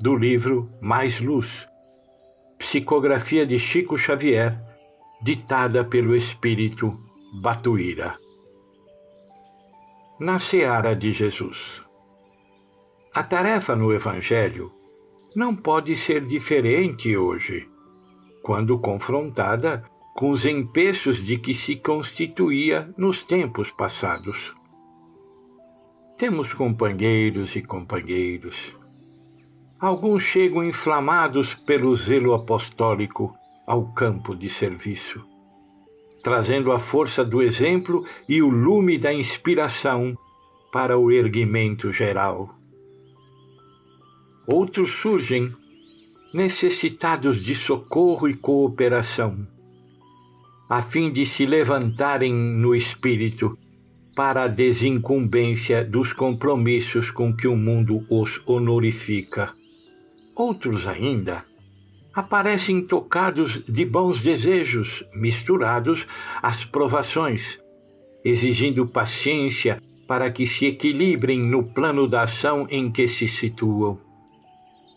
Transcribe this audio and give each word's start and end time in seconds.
do 0.00 0.14
livro 0.14 0.70
Mais 0.80 1.20
Luz, 1.20 1.66
psicografia 2.58 3.46
de 3.46 3.58
Chico 3.58 3.96
Xavier, 3.96 4.60
ditada 5.22 5.84
pelo 5.84 6.14
Espírito 6.14 6.94
Batuíra. 7.40 8.18
Na 10.20 10.38
Seara 10.38 10.94
de 10.94 11.12
Jesus. 11.12 11.82
A 13.14 13.24
tarefa 13.24 13.74
no 13.74 13.92
Evangelho 13.92 14.70
não 15.34 15.56
pode 15.56 15.96
ser 15.96 16.24
diferente 16.24 17.16
hoje 17.16 17.68
quando 18.42 18.78
confrontada 18.78 19.82
com 20.14 20.30
os 20.30 20.46
empeços 20.46 21.16
de 21.24 21.36
que 21.36 21.52
se 21.52 21.76
constituía 21.76 22.94
nos 22.96 23.24
tempos 23.24 23.70
passados. 23.70 24.54
Temos 26.16 26.54
companheiros 26.54 27.56
e 27.56 27.62
companheiros. 27.62 28.76
Alguns 29.78 30.22
chegam 30.22 30.64
inflamados 30.64 31.54
pelo 31.54 31.94
zelo 31.94 32.32
apostólico 32.32 33.36
ao 33.66 33.92
campo 33.92 34.34
de 34.34 34.48
serviço, 34.48 35.22
trazendo 36.22 36.72
a 36.72 36.78
força 36.78 37.22
do 37.22 37.42
exemplo 37.42 38.02
e 38.26 38.40
o 38.40 38.48
lume 38.48 38.96
da 38.96 39.12
inspiração 39.12 40.16
para 40.72 40.96
o 40.96 41.12
erguimento 41.12 41.92
geral. 41.92 42.54
Outros 44.46 44.92
surgem 44.92 45.52
necessitados 46.32 47.42
de 47.42 47.54
socorro 47.54 48.28
e 48.30 48.34
cooperação, 48.34 49.46
a 50.70 50.80
fim 50.80 51.12
de 51.12 51.26
se 51.26 51.44
levantarem 51.44 52.32
no 52.32 52.74
espírito 52.74 53.58
para 54.14 54.44
a 54.44 54.48
desincumbência 54.48 55.84
dos 55.84 56.14
compromissos 56.14 57.10
com 57.10 57.36
que 57.36 57.46
o 57.46 57.54
mundo 57.54 58.06
os 58.08 58.40
honorifica. 58.48 59.52
Outros 60.36 60.86
ainda 60.86 61.46
aparecem 62.12 62.82
tocados 62.82 63.64
de 63.64 63.86
bons 63.86 64.22
desejos 64.22 65.02
misturados 65.14 66.06
às 66.42 66.62
provações, 66.62 67.58
exigindo 68.22 68.86
paciência 68.86 69.82
para 70.06 70.30
que 70.30 70.46
se 70.46 70.66
equilibrem 70.66 71.38
no 71.38 71.62
plano 71.62 72.06
da 72.06 72.22
ação 72.22 72.66
em 72.68 72.92
que 72.92 73.08
se 73.08 73.26
situam. 73.26 73.98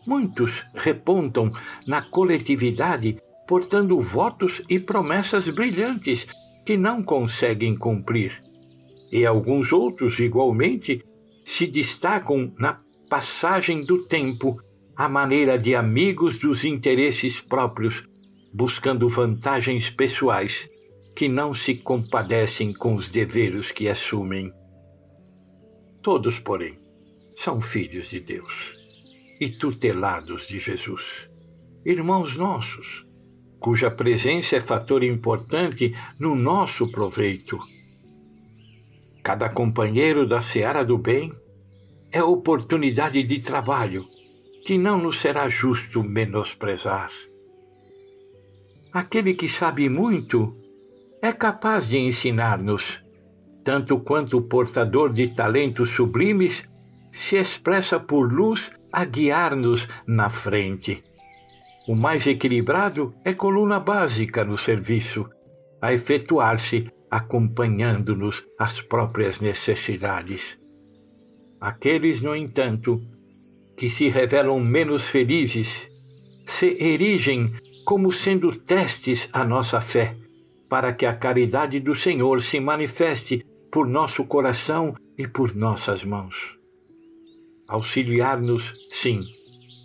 Muitos 0.05 0.65
repontam 0.73 1.51
na 1.87 2.01
coletividade 2.01 3.17
portando 3.47 3.99
votos 3.99 4.61
e 4.69 4.77
promessas 4.77 5.47
brilhantes 5.47 6.27
que 6.65 6.75
não 6.75 7.01
conseguem 7.01 7.77
cumprir. 7.77 8.41
E 9.09 9.25
alguns 9.25 9.71
outros, 9.71 10.19
igualmente, 10.19 11.01
se 11.45 11.65
destacam 11.65 12.53
na 12.59 12.79
passagem 13.09 13.83
do 13.83 14.03
tempo 14.03 14.61
à 14.99 15.07
maneira 15.07 15.57
de 15.57 15.75
amigos 15.75 16.37
dos 16.37 16.65
interesses 16.65 17.39
próprios, 17.39 18.03
buscando 18.53 19.07
vantagens 19.07 19.89
pessoais 19.89 20.69
que 21.15 21.29
não 21.29 21.53
se 21.53 21.73
compadecem 21.73 22.73
com 22.73 22.95
os 22.95 23.07
deveres 23.07 23.71
que 23.71 23.87
assumem. 23.87 24.51
Todos, 26.01 26.37
porém, 26.37 26.77
são 27.33 27.61
filhos 27.61 28.09
de 28.09 28.19
Deus 28.19 28.73
e 29.39 29.47
tutelados 29.47 30.45
de 30.45 30.59
Jesus. 30.59 31.29
Irmãos 31.85 32.35
nossos, 32.35 33.07
cuja 33.57 33.89
presença 33.89 34.57
é 34.57 34.59
fator 34.59 35.01
importante 35.01 35.95
no 36.19 36.35
nosso 36.35 36.91
proveito. 36.91 37.57
Cada 39.23 39.47
companheiro 39.47 40.27
da 40.27 40.41
seara 40.41 40.83
do 40.83 40.97
bem 40.97 41.31
é 42.11 42.21
oportunidade 42.21 43.23
de 43.23 43.39
trabalho 43.39 44.05
que 44.65 44.77
não 44.77 44.97
nos 44.97 45.19
será 45.19 45.47
justo 45.47 46.03
menosprezar. 46.03 47.11
Aquele 48.91 49.33
que 49.33 49.47
sabe 49.47 49.87
muito 49.89 50.55
é 51.21 51.31
capaz 51.31 51.89
de 51.89 51.97
ensinar-nos, 51.97 53.03
tanto 53.63 53.99
quanto 53.99 54.37
o 54.37 54.41
portador 54.41 55.13
de 55.13 55.27
talentos 55.27 55.89
sublimes 55.89 56.67
se 57.11 57.35
expressa 57.35 57.99
por 57.99 58.31
luz 58.31 58.71
a 58.91 59.05
guiar-nos 59.05 59.87
na 60.07 60.29
frente. 60.29 61.03
O 61.87 61.95
mais 61.95 62.25
equilibrado 62.27 63.13
é 63.23 63.33
coluna 63.33 63.79
básica 63.79 64.43
no 64.45 64.57
serviço, 64.57 65.29
a 65.81 65.93
efetuar-se 65.93 66.91
acompanhando-nos 67.09 68.45
as 68.57 68.81
próprias 68.81 69.39
necessidades. 69.39 70.57
Aqueles, 71.59 72.21
no 72.21 72.35
entanto, 72.35 73.01
que 73.79 73.89
se 73.89 74.09
revelam 74.09 74.59
menos 74.59 75.07
felizes, 75.07 75.89
se 76.45 76.75
erigem 76.83 77.49
como 77.85 78.11
sendo 78.11 78.55
testes 78.55 79.29
à 79.31 79.45
nossa 79.45 79.79
fé, 79.79 80.17
para 80.69 80.91
que 80.91 81.05
a 81.05 81.15
caridade 81.15 81.79
do 81.79 81.95
Senhor 81.95 82.41
se 82.41 82.59
manifeste 82.59 83.45
por 83.71 83.87
nosso 83.87 84.25
coração 84.25 84.93
e 85.17 85.25
por 85.25 85.55
nossas 85.55 86.03
mãos 86.03 86.59
auxiliar-nos, 87.69 88.73
sim, 88.91 89.21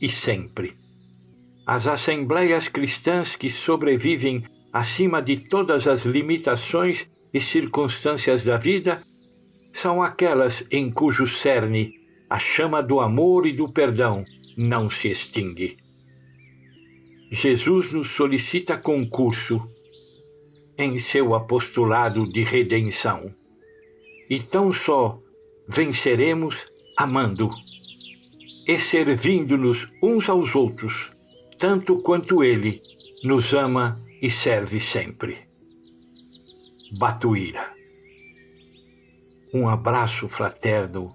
e 0.00 0.08
sempre. 0.08 0.74
As 1.66 1.86
assembleias 1.86 2.66
cristãs 2.66 3.36
que 3.36 3.50
sobrevivem 3.50 4.42
acima 4.72 5.20
de 5.22 5.36
todas 5.36 5.86
as 5.86 6.04
limitações 6.04 7.06
e 7.32 7.40
circunstâncias 7.40 8.42
da 8.42 8.56
vida 8.56 9.02
são 9.72 10.02
aquelas 10.02 10.64
em 10.70 10.90
cujo 10.90 11.26
cerne 11.26 12.03
a 12.28 12.38
chama 12.38 12.82
do 12.82 13.00
amor 13.00 13.46
e 13.46 13.52
do 13.52 13.68
perdão 13.68 14.24
não 14.56 14.88
se 14.88 15.08
extingue. 15.08 15.76
Jesus 17.30 17.90
nos 17.90 18.10
solicita 18.10 18.78
concurso 18.78 19.60
em 20.78 20.98
seu 20.98 21.34
apostolado 21.34 22.30
de 22.30 22.42
redenção. 22.42 23.34
E 24.28 24.40
tão 24.40 24.72
só 24.72 25.20
venceremos 25.68 26.66
amando 26.96 27.50
e 28.66 28.78
servindo-nos 28.78 29.88
uns 30.02 30.28
aos 30.28 30.54
outros, 30.54 31.10
tanto 31.58 32.00
quanto 32.02 32.42
Ele 32.42 32.80
nos 33.22 33.52
ama 33.52 34.00
e 34.22 34.30
serve 34.30 34.80
sempre. 34.80 35.38
Batuíra. 36.98 37.72
Um 39.52 39.68
abraço 39.68 40.28
fraterno 40.28 41.14